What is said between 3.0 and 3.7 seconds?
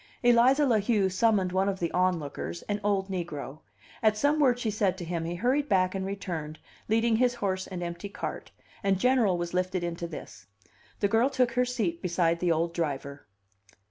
negro;